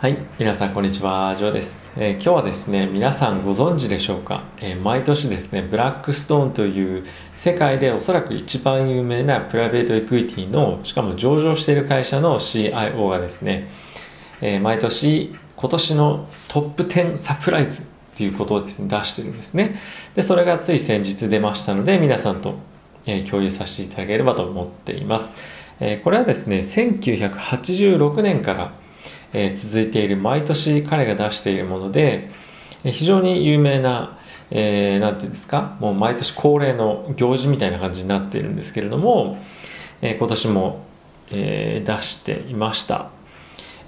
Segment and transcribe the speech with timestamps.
[0.00, 13.66] はい、皆さんこんにちは、ジョーです、えー今日はですね、皆さんご存知でしょうか、えー毎年ですね、ブラックストーンという世界でおそらく一番有名なプライベートエクイティの、しかも上場している会社の CIO がですね、
[14.40, 17.82] えー毎年今年のトップ10サプライズ
[18.16, 19.80] ということをですね、出してるんですね。
[20.14, 22.54] で、それがつい先日出ましたので、皆さんと、
[23.04, 25.34] え共有させていただければと思っています。
[25.80, 28.72] えこれはですね、1986年から
[29.32, 32.30] えー続いている毎年彼が出しているもので、
[32.84, 34.18] えー非常に有名な、
[34.50, 39.38] えーていうんですかもう毎年恒例の行事みたいな感じになっているんですけれども、
[40.00, 40.84] えー今年も、
[41.30, 43.10] えー出していました。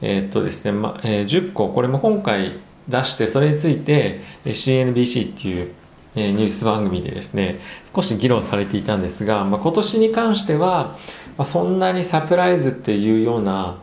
[0.02, 2.52] えーっとですね、まえー10個これも今回
[2.88, 5.72] 出してそれについて CNBC っていう
[6.16, 7.60] えニュース番組でですね
[7.94, 10.96] 少し議論されていたんですが、まあ、今年に関しては、
[11.36, 13.78] まあ、そんなにサプライズっていうような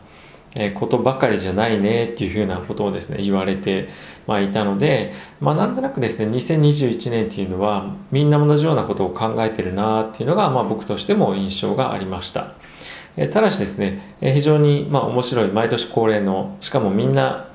[0.70, 3.88] ことばかりじゃないねっていうふうなことをですね言われて、
[4.26, 12.54] まあ、いたので、まあ、なんとなくですね2021年っていうのはみんな同じようなことを考えてるなっていうのが、まあ、僕としても印象がありました。
[13.32, 17.48] ただしですね、非常にまあ面白い毎年恒例のしかもみんな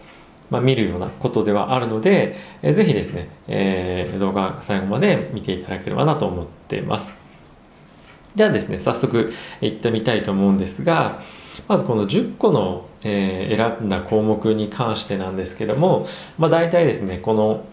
[0.49, 7.17] まあ見るようなことではあるので、えーぜひですね、えー動画最後まで見ていただければなと思っています。
[8.35, 11.21] ではですね、早速行ってみたいと思うんですが、
[11.67, 17.65] まずこの10個の、えー選んだ項目に関してなんですけども、まあ、大体ですね、この、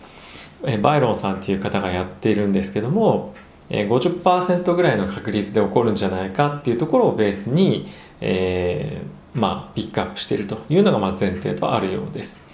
[0.65, 3.35] えーバイロンさんという方がやっているんですけども、
[3.71, 7.87] えー50%ぐらいの確率で起こるんじゃないかっていうところをベースに、
[8.21, 12.49] えーまあ、ピックアップしているというのがまあ前提とあるようです。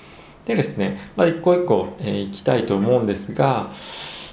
[0.45, 3.67] でですね、まあ、一個一個、えーいきたいと思うんですが、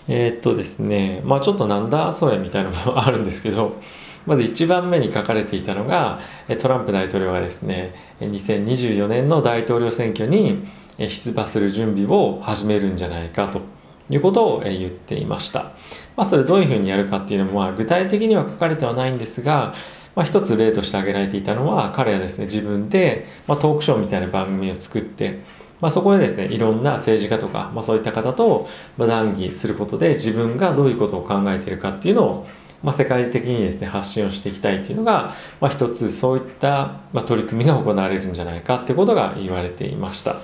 [0.08, 3.78] えっとですね、まあちょっとなんだそれみたいなのもあるんですけど、
[4.26, 6.20] まず1番目に書かれていたのが、
[6.60, 10.66] トランプ大統領がですね、2024年の大統領選挙に
[10.98, 13.62] 出馬する準備を始めるんじゃないかと
[14.10, 15.72] いうことを言っていました。
[16.16, 19.74] まあそれどういうふうにやるかっていうのも、具体的には書かれてはないんですが、
[20.16, 25.40] まあ、一つ例として挙げられていたのは彼はですね自分で、トークショーみたいな番組を作って、
[25.82, 32.48] まあ、そこでですねいろんな政治家とか、まあ、そういった方と談義することで自分がどういうことを考えているかっていうのを、
[32.84, 40.36] まあ、世界的にですね発信をしていきたいっていうのが、まあ、一つそういった、まあ、取り組みが行われるんじゃないかっていうことが言われていました。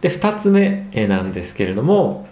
[0.00, 2.26] で2つ目なんですけれども、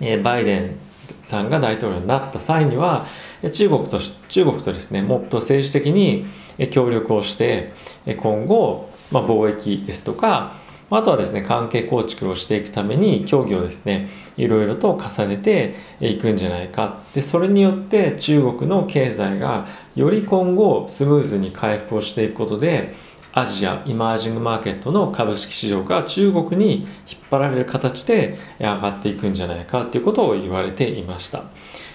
[0.00, 0.76] えバイデン
[1.24, 3.06] さんが大統領になった際には
[3.52, 6.26] 中国と中国とですねもっと政治的に
[6.72, 7.72] 協力をして
[8.16, 10.57] 今後、まあ、貿易ですとか
[10.90, 17.00] あとはですね関係構築をしていくために協議をですねいろいろと重ねていくんじゃないか。
[17.14, 22.94] でそれによって中国の経済がより今後スムーズに回復をしていくことで
[23.32, 26.86] アジアイマージングマーケットの株式市場が中国に引っ
[27.30, 31.44] 張られる形で上がっていくんじゃないかということを言われていました。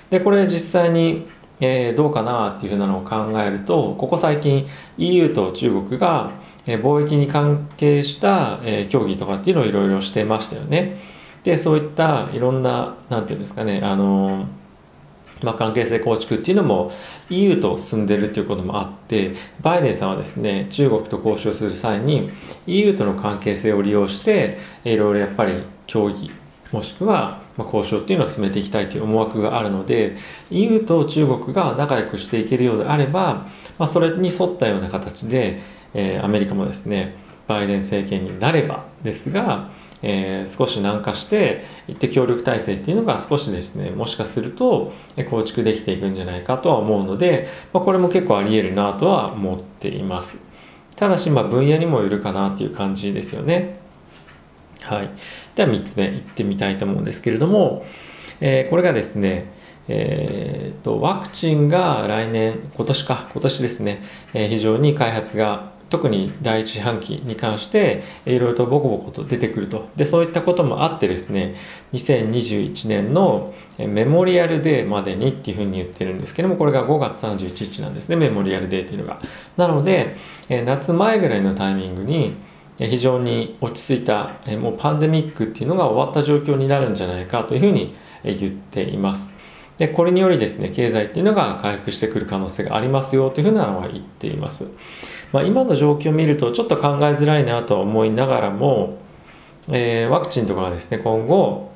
[0.09, 1.25] でこれ実際に、
[1.59, 4.67] えどうかなっていうふうなのを考えるとここ最近
[4.97, 6.31] EU と中国が、
[6.65, 10.97] え貿易に関係した、えー協議とかっていうのをいろいろしてましたよね。
[11.43, 14.45] でそういったいろんななんていうんですかねあの
[15.41, 16.91] まあ、関係性構築っていうのも
[17.29, 22.29] EU と進んでるっていうこともあってバイデンさんはですね中国と交渉する際に
[22.65, 26.31] EU との関係性を利用していろいろやっぱり協議
[26.71, 30.15] もしくはま交渉っていうのを進めていきたいという思惑があるので
[30.49, 33.47] EU と中国が仲良くしていけるようであれば、
[33.77, 35.61] まあ、それに沿ったような形で、
[35.93, 37.15] えーアメリカもですね
[37.47, 39.69] バイデン政権になればですが、
[40.01, 44.91] えー少し軟化して一定協力体制っていうのが少しですねもしかすると
[45.29, 50.39] 構築できていくんじゃないかとは思うので、まあ、これも結構あり得るなとは思っています。
[50.95, 53.79] ただしま分野にもよるかなっていう感じですよね。
[54.81, 55.09] はい。
[55.55, 57.85] では3つ目いってみたいと思うんですけれども、
[58.41, 59.51] えーこれがですね
[59.87, 64.01] えーとワクチンが来年今年か今年ですね、
[64.33, 69.89] えー非常に開発が特に第一四半期に関していろいろとボコボコと出てくると。
[69.95, 71.53] でそういったこともあってですね
[71.93, 79.21] 2021年のメモリアルデーまでにっていうふうに言ってるんですけどもこれが5月31日なんですねメモリアルデーっていうのが。
[79.55, 80.15] なので、
[80.65, 82.33] 夏前ぐらいのタイミングに
[82.79, 89.33] 非常に落ち着いたもうパンデミックっていうのが終わった状況になるんじゃないかというふうに言っています。
[89.77, 94.67] でこれによりですね経済っていうのが回復してくる可能性がありますよというふうなのは言っています、
[95.33, 98.97] まあ、今の状況を見るとちょっと考えづらいなと思いながらも、
[99.67, 101.71] えーワクチンとかがですね今後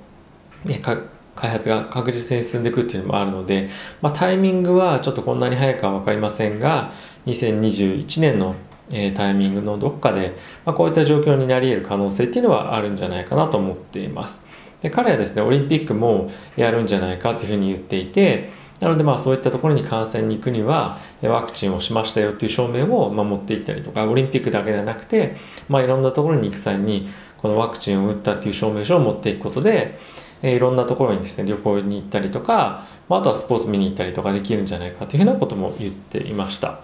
[0.69, 3.69] え開発が確実に進んでいくっていうのもあるので、
[4.01, 6.92] まあ、タイミングはちょっとこんなに早くは分かりませんが
[7.25, 8.56] 2021年の
[8.92, 14.45] えタイミングのどこかで、まあ、こういった状況になり得る可能性っていうのはあるんじゃないかなと思っています。
[14.81, 25.35] で彼はですねオリンピックもやるんじゃないかというふうに言っていてなのでまあそういったところに観戦に行くにはワクチンをしましたよという証明をま持っていったりとかオリンピックだけではなくて、
[25.68, 29.97] まあ、いろんなところに行く際にこのワクチンを打ったっていう証明書を持っていくことで
[30.44, 36.80] いろんなところにですね旅行に行ったりとか、まあ、とはスポーツ見に行ったりとかできるんじゃないかというふうなことも言っていました。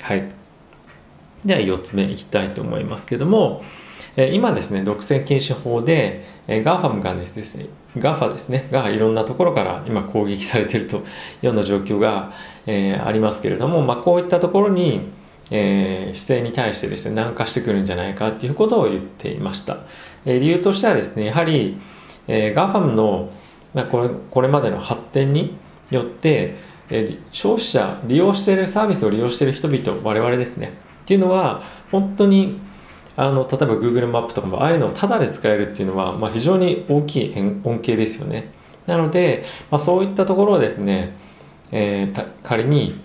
[0.00, 0.24] はい。
[1.44, 3.62] では4つ目いきたいと思いますけども
[4.16, 7.66] 今ですね独占禁止法で GAFAM がですね
[7.96, 12.32] GAFA ですねがいろんなところから今攻撃されているというような状況が、
[12.66, 15.08] え、ありますけれども、まあ、こういったところに、
[15.50, 19.78] えー、姿勢に対してですね軟化してくるんじゃないかということを言っていました、
[20.24, 21.76] え、理由としてはですねやはり、
[22.28, 23.32] えー、GAFAM の、
[23.74, 25.56] まあ、これこれまでの発展に
[25.90, 26.56] よって
[26.90, 30.72] え消費者利用しているサービスを利用している人々我々ですね
[31.02, 32.60] っていうのは本当に
[33.16, 38.50] あの例えば Google マップとかもああいうのをタダで使えるっていうのは、まあ、非常に大きい恩恵ですよね。
[38.86, 41.16] なので、まあ、そういったところをですね、
[41.72, 43.00] えー、仮に、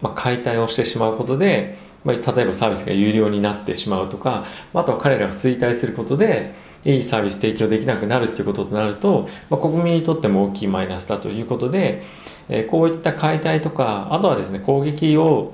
[0.00, 4.44] まあ、解体をしてしまうことで、まあ、例えばサービスが有料になってしまうとか
[4.74, 6.52] あとは彼らが衰退することで
[6.84, 12.02] いいサービス提供できなくなるっていうこととなると、まあ、国民にとっても大きいマイナスだということで、
[12.48, 15.52] えー、こういった解体とかあとはですね攻撃を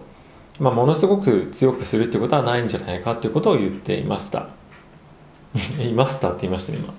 [0.60, 4.48] まあ、ものすごく強くするってことはないんじゃないかっていうことを言っていました。
[5.80, 6.94] いましたって言いましたね今。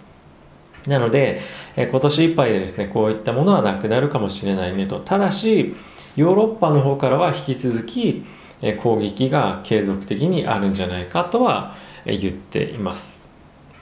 [0.87, 1.41] なので、
[1.75, 4.99] え今年いっぱいでですねこういったものはなくなるかもしれないねと。
[4.99, 5.75] ただし
[6.15, 8.23] ヨーロッパの方からは引き続き、
[8.61, 13.27] え攻撃が継続的にあるんじゃないかとは、え言っています。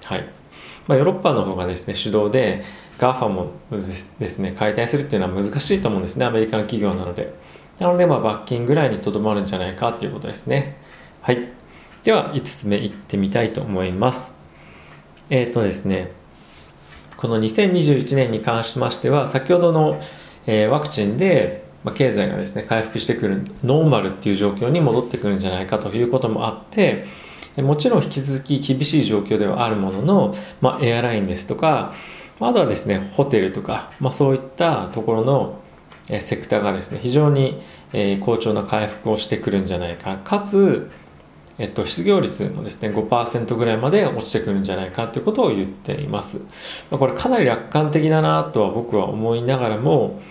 [0.04, 0.26] はい。
[0.88, 2.64] まあ、ヨーロッパの方がですね主導で
[2.98, 3.52] GAFA も
[4.20, 7.34] ですね解体するっていうのは難しいと思うんですねアメリカの企業なので。
[7.80, 10.78] なので、まあ、罰金ぐらいにとどまるんじゃないかということですね。
[11.22, 11.50] はい。
[12.04, 14.36] では、5つ目いってみたいと思います。
[15.30, 16.12] えっ、ー、とですね、
[17.18, 20.02] この2021年に関しましては、先ほどの、
[20.46, 27.06] えー、ワクチンで、まあ、経済がですね、回復してくる、ノーマルっていう状況に戻ってくるんじゃないかということもあって、
[27.58, 31.94] もちろん引き続き厳しい状況ではあるものの、まあ、エアラインですとか、
[32.40, 35.60] あとはですね、ホテルとか、まあ、そういったところの
[36.08, 37.62] セクターがですね非常に
[38.22, 40.18] 好調な回復をしてくるんじゃないか。
[40.24, 40.90] かつ、
[41.58, 46.42] えっと、失業率もですね5%ぐらいまで落ちてくるんじゃないかということを言っています。
[46.90, 50.22] これかなり楽観的だなとは僕は思いながらも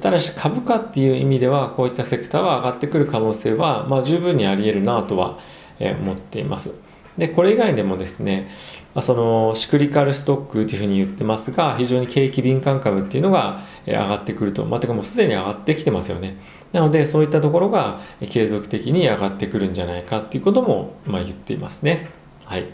[0.00, 5.38] ただし株価っていう意味ではこういったセクターは上がってくる可能性は、まあ、十分にあり得るなとは
[5.80, 6.74] 思っています。
[7.18, 8.48] でこれ以外でもですね
[8.94, 16.36] まあ、そのシクリカルストックというふうに言ってますが非常に景気敏感株っていうのが上がってくると、まあ、てかもうすでに上がってきてますよね。
[16.72, 22.10] なのでそういったところが継続的に上がってくるんじゃないかっていうことも、まあ、言っていますね。
[22.44, 22.66] はい。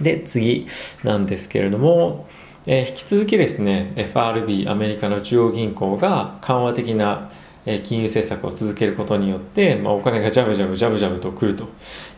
[0.00, 0.66] で次
[1.02, 2.26] なんですけれども、
[2.66, 7.30] えー、引き続きですね FRB アメリカの中央銀行が緩和的な
[7.64, 11.68] 金融政策を続けることによって、まあ、お金がジャブジャブジャブジャブとくると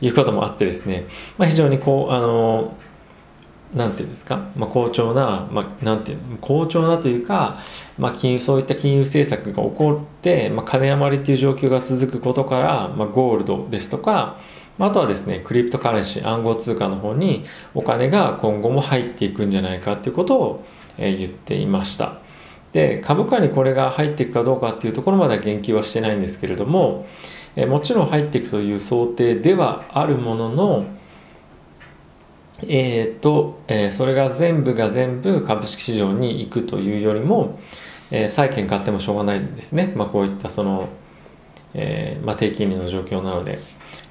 [0.01, 1.07] いうこともあってですね、
[1.39, 2.75] まあ、非常にこうあの
[3.75, 7.61] なんていうんですか、まあ、好調な、まあ、なんていうの好調なというか、
[7.99, 14.39] まあ、金融そういった金融政策が起こって、まあ、金余りっていう状況が続くことから、まあ、ゴールドですとか
[14.79, 17.45] あとはですねクリプトカレンシー暗号通貨の方に
[17.75, 20.65] お金が今後も入っていくんじゃないかということを、
[20.99, 22.26] え、言っていました。
[22.77, 27.07] で株価にこれが入っていくかどうかっていうところまでは言及はしてないんですけれども、
[27.57, 30.85] えもちろん入っていくという想定ではあるものの
[32.69, 37.59] えーとえー、それが全部が全部株式市場に行くというよりも、
[38.11, 40.89] えー、債券買ってもしょうがないんですね、まあ、こういったその、
[41.73, 43.59] えーまあ、低金利の状況なので。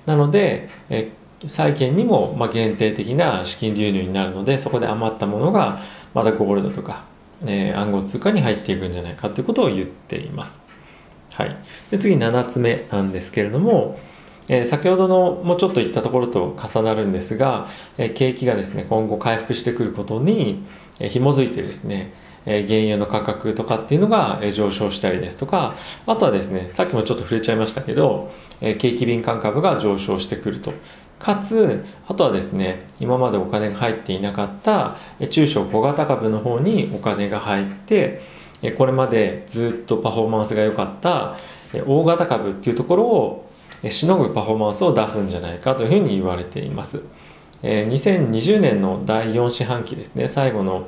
[0.08, 5.82] なので、えー、債券にも、まあ、限定的な資金流入になるのでそこで余ったものが
[6.14, 7.06] またゴールドとか
[7.46, 10.66] えー、暗号通貨に入っていくんじゃないかということを言っています。
[11.34, 11.50] はい、
[11.92, 14.00] で次7つ目なんですけれども、
[14.48, 20.64] えー、先ほどのもうちょっと言ったところと重なるんですが、えー、景気がですね今後回復してくることに、
[21.00, 22.14] えー、紐づいてですね、
[22.46, 25.76] え原油の価格とかっていうのが上昇したりですとか
[26.06, 30.74] あとはですねさっきもちょっと触れちゃいましたけど、え景気敏感株が上昇してくると
[31.26, 34.96] かつあとはですね今までお金が入っていなかった
[35.32, 38.22] 中小小型株の方にお金が入って
[38.78, 41.36] これまでずっとパフォーマンスが良かった
[41.88, 43.52] 大型株っていうところを
[43.90, 47.02] しのぐパフォーマンスを出すんじゃないかというふうに言われています。
[47.64, 50.88] 2020年の第4四半期ですね最後の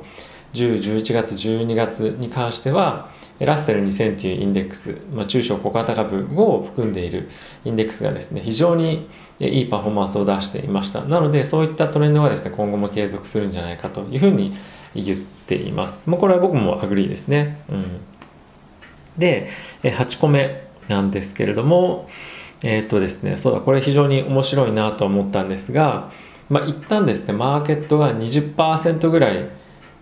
[0.54, 7.28] 10、11月、12月に関してはラッセル2000というインデックス、まあ、中小小型株を含んでいる
[7.64, 11.02] インデックスがですね非常にいいパフォーマンスを出していました。
[11.02, 14.56] なのでそういったトレンドがですね今後も継続するんじゃないかというふうに
[14.94, 16.08] 言っています。
[16.10, 18.00] もうこれは僕も agree ですね、うん、
[19.16, 19.48] で
[19.82, 22.08] 8個目なんですけれども
[22.64, 26.10] えー、っとですねそうだこれ非常に面白いなと思ったんですが
[26.48, 29.48] まあ一旦ですねマーケットが20%ぐらい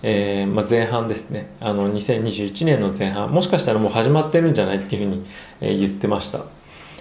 [0.03, 1.49] えーまあ、前半ですね。
[1.61, 5.27] あの2021年の前半もしかしたらもう始まってるんじゃないっていうふうに、
[5.61, 6.45] えー、言ってました、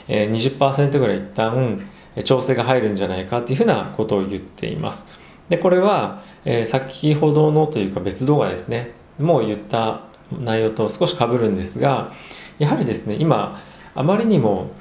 [0.08, 1.88] えー、20%ぐらい一旦
[2.24, 5.06] 調整が入るんじゃないかっていうふうなことを言っています。
[5.50, 8.92] でこれは、えー、先ほどのというか別動画ですね。
[9.20, 12.12] もう言った内容と少しかぶるんですが
[12.58, 13.62] やはりですね今
[13.94, 14.72] あまりにも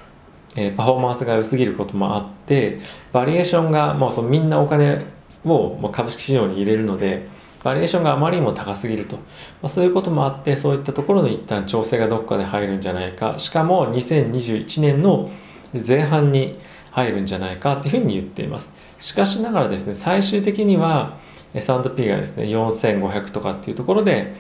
[0.57, 2.79] えー、パフォーマンスが良すぎることもあって
[3.13, 5.05] バリエーションがもうそのみんなお金
[5.45, 7.29] を株式市場に入れるので
[7.65, 9.23] バリエーションがあまりにも高すぎると、ま
[9.65, 13.35] あ、そういうこともあってそういったところの一旦調整がどこかで入るんじゃないか。
[13.39, 15.31] しかも2021年の
[15.75, 16.59] 前半に
[16.93, 18.75] 入るんじゃないかというふうに言っています。
[19.01, 21.17] しかしながらですね最終的には
[21.55, 24.35] S&P がですね4500とかっていうところで、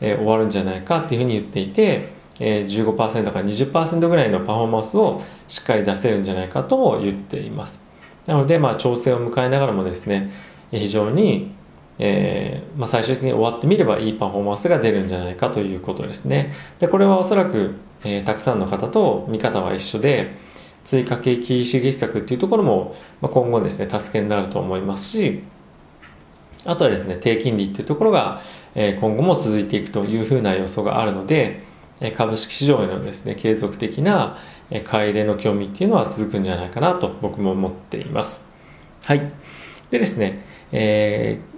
[0.00, 2.96] えー、終わるんじゃないかっていうふうに言っていて、え、15%
[3.32, 7.84] から20%ぐらいのパフォーマンスをしっかり出せるんじゃないかとも言っています。
[8.26, 10.30] なのでまあ調整を迎えながらもですね
[10.70, 11.50] 非常に
[11.98, 16.52] えーまあ、最終的に終わってみればいいパフォーマンスが出るんじゃないかということですね。
[16.78, 17.74] でこれはおそらく、
[18.04, 20.36] えー、たくさんの方と見方は一緒で
[20.84, 25.42] 追加景気刺激策っていうところも、まあ、今後ですね助けになると思いますし
[26.64, 28.42] あとはですね低金利っていうところが、
[28.74, 31.66] えー、今後も続いていくというふうな予想があるので
[32.16, 34.38] 株式市場へのですね継続的な
[34.84, 38.48] 買い入れの興味っていうのは続くんじゃないかなと僕も思っています。
[39.02, 39.32] はい。
[39.90, 41.57] でですね、えー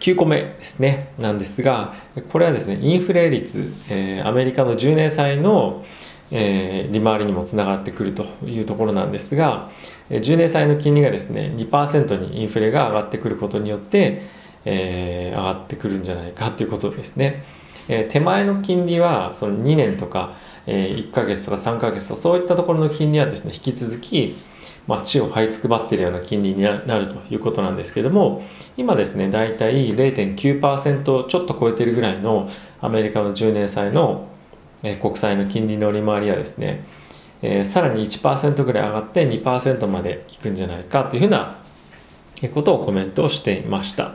[0.00, 1.94] 9個目ですねなんですが
[2.30, 5.84] これはですねインフレ率、えー、アメリカの10年債の、
[6.30, 9.70] えー、利回りにもつながってくるというところなんですが
[10.10, 14.22] 10年債の金利がですね2%にインフレが上がってくることによって、
[14.64, 17.42] えー、上がってくるんじゃないかということですね、
[17.88, 20.34] え、手前の金利はその2年とか、
[20.66, 24.36] え、1ヶ月とか3ヶ月とかそういったところの金利はですね引き続き
[24.88, 28.42] まあ、地を這いつくばっているような金利になるということなんですけれども
[28.78, 34.28] 今ですね大体0.9%ちょっと超えてるぐらいのアメリカの10年債の、
[35.02, 36.84] 国債の金利の利回りはですね、
[37.42, 41.58] えー、さらに1%ぐらい上がって2%までいくんじゃないかというふうな
[42.54, 44.14] ことをコメントをしていました、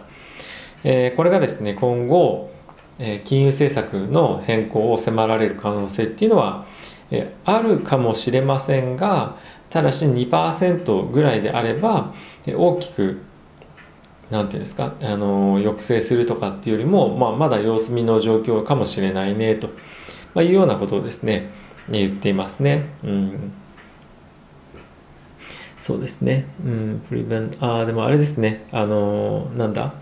[0.84, 2.52] えー、これがですね今後、
[2.98, 6.66] え金融政策の変更を迫られる可能性っていうのは、
[7.12, 9.38] えあるかもしれませんが
[9.74, 12.14] ただし2%ぐらいであれば
[12.48, 13.24] 大きく
[14.30, 19.70] 何て言うんですかあの抑制するとかっていうよりも、まあ、まだ様子見の状況かもしれないねと、
[20.36, 21.50] まあ、いうようなことをですね
[21.90, 22.86] 言っていますね。
[23.04, 23.54] うん
[25.82, 26.46] そうですね。
[26.64, 28.66] うん、プリベンああ、でもあれですね。
[28.72, 29.96] あのなんだ、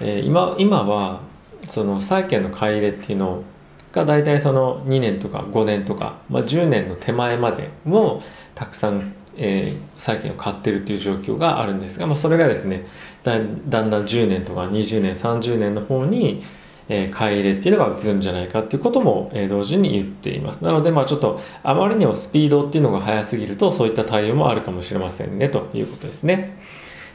[0.00, 1.20] えー、今今は
[1.68, 3.44] その債券の買い入れっていうの
[3.92, 8.22] が大体その2年とか5年とか、まあ、10年の手前までも
[8.56, 12.86] たくさん、えー、債券を買ってるっていう状況があるんですが、まあ、それがですね
[13.22, 16.42] だんだん10年とか20年30年の方に、
[16.88, 20.64] えー、買い入れっていうのが移るんじゃないかっていうことも、えー、同時に言っています。
[20.64, 26.56] なのでまあちょっとあまりにもスピードっていうのが速すぎるとそういった対応もあるかもしれませんねということですね。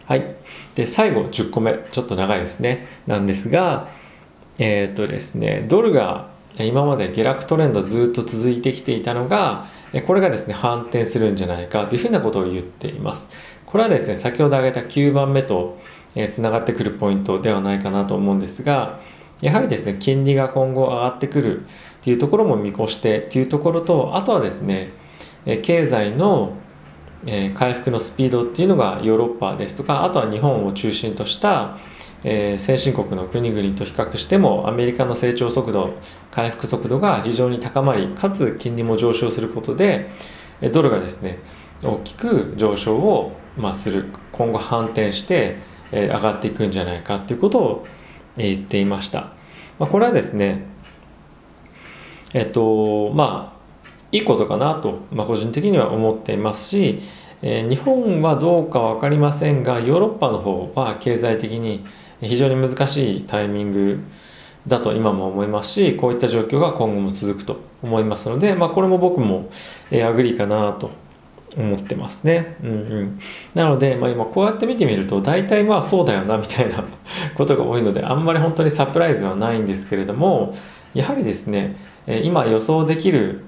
[0.05, 0.35] はい。
[0.75, 1.73] で最後10個目。
[1.91, 2.87] ちょっと長いですね。
[3.07, 3.87] なんですが
[4.59, 6.29] えっ、とですねドルが
[6.59, 9.67] 今まで下落トレンドずっと続いてきていたのが
[9.99, 13.29] これがですね反転するんじゃないかというふうなことを言っています。
[13.65, 15.77] これはですね先ほど挙げた9番目と
[16.29, 18.99] つながってくるポイントではないかなと思うんですが
[19.41, 21.65] やはりですね金利が今後上がってくる
[22.03, 24.91] というところも見越してというところとあとはですね
[25.63, 26.57] 経済の
[27.55, 31.77] 回復のスピードっていうのがヨーロッパですとかあとは日本を中心とした
[32.23, 35.91] えー、先進国の国々と比較してもアメリカの成長速度
[36.29, 40.09] 回復速度が非常に高まりかつ金利も上昇することで
[40.71, 41.39] ドルがですね
[41.83, 45.57] 大きく上昇を、まあ、する今後反転して、
[45.91, 47.87] えー、上がっていくんじゃないかということを、
[48.37, 49.33] えー、言っていました、
[49.79, 50.65] まあ、これはですね
[52.33, 53.61] えっとまあ
[54.11, 56.99] いいことかなと、まあ、個人的には思っていますし、
[57.41, 61.85] えー、日本はどうか分かりませんがヨーロッパの方は経済的に
[62.21, 63.99] 非常に難しいタイミング
[64.67, 69.49] だと今も思いますしこういった状況が今後も続くと思いますので、まあ、これも僕も、
[69.89, 70.91] え agree かなと
[71.57, 72.55] 思ってますね。
[72.63, 73.19] うんうん、
[73.55, 76.83] なので、まあ、今こうやって見てみると大体まあそうだよなみたいな
[77.35, 80.55] ことが多いのであんまり本当にサプライズはないんですけれども
[80.93, 81.75] やはりですね
[82.07, 83.43] 今予想できる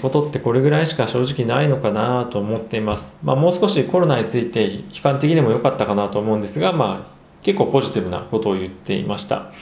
[0.00, 3.18] ことってこれぐらいしか正直ないのかなと思っています。
[3.22, 9.52] まあ、もう少しコロナについて悲観的でも良かったかなと思うんですが、まあ、結構ポジティブなことを言っていました。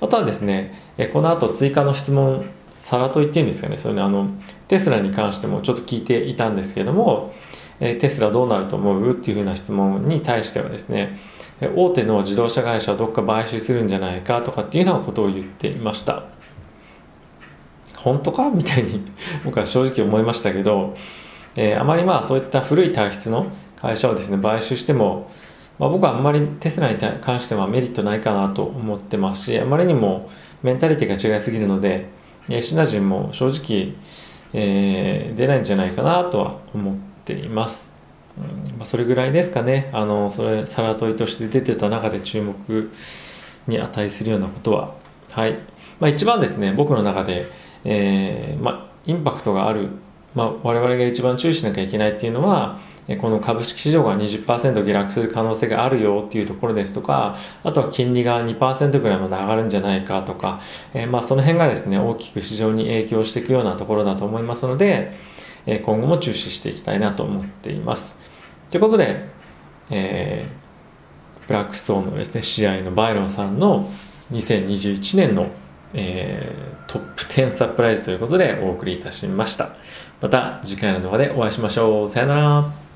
[0.00, 0.74] あとはですね、
[1.12, 2.44] この後追加の質問
[2.80, 3.76] さらと言っていいんですかね。
[3.76, 4.28] それねあの
[4.68, 7.34] テスラに関してもちょっと聞いていたんですけども、
[7.80, 9.12] テスラどうなると思う？
[9.12, 11.18] っていうふうな質問に対してはですね
[11.60, 16.24] 大手の自動車会社をどっか買収するんじゃないかとかっていうようなことを言っていました。
[17.96, 18.48] 本当か？
[18.50, 19.02] みたいに
[19.44, 20.96] 僕は正直思いましたけど、
[21.56, 23.46] えー、あまりまあそういった古い体質の
[23.80, 25.30] 会社をですね買収しても、
[25.78, 30.28] まあ、僕はあんまりテスラに関してはメリットないかなと思ってますしあまりにも
[30.62, 32.08] メンタリティが違いすぎるので
[32.60, 33.94] シナジンも正直、
[34.52, 37.92] えー、出ないんじゃないかなとは思っています。
[38.38, 38.40] う
[38.74, 39.90] んまあ、それぐらいですかね。
[39.92, 42.90] あのそれサラトイとして出てた中で注目
[43.66, 44.94] に値するようなことは。
[45.30, 45.58] はい。
[46.00, 47.46] まあ、一番ですね、僕の中で、
[47.84, 49.88] えー、まあ、インパクトがある、
[50.34, 52.80] まあ、我々が一番注意しなきゃいけないっていうのは、
[53.16, 60.60] この株式市場が20%下落する可能性があるよっていうところですとか、あとは金利が2%ぐらいまで上がるんじゃないかとか、
[60.92, 65.12] え、まあその辺がですね、大きく市場に影響していくようなところだと思いますので、
[65.66, 68.18] え、今後も注視していきたいなと思っています。
[68.70, 69.24] ということで、
[69.90, 73.88] えー、ブラックストーンのですね、試合のバイロンさんの
[74.32, 75.46] 2021年の、
[75.94, 79.70] えー、トップ10サプライズということでお送りいたしました。
[80.20, 82.08] また次回の動画でお会いしましょう。
[82.08, 82.87] さよなら。